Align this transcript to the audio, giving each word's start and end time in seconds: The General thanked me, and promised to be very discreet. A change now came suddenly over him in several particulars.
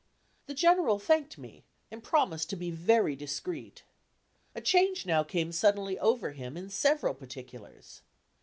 The 0.47 0.55
General 0.55 0.97
thanked 0.97 1.37
me, 1.37 1.63
and 1.91 2.03
promised 2.03 2.49
to 2.49 2.55
be 2.55 2.71
very 2.71 3.15
discreet. 3.15 3.83
A 4.55 4.59
change 4.61 5.05
now 5.05 5.21
came 5.21 5.51
suddenly 5.51 5.99
over 5.99 6.31
him 6.31 6.57
in 6.57 6.71
several 6.71 7.13
particulars. 7.13 8.01